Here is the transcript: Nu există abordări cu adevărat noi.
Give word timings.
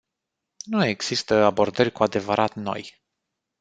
Nu 0.65 0.85
există 0.85 1.43
abordări 1.43 1.91
cu 1.91 2.03
adevărat 2.03 2.55
noi. 2.55 3.01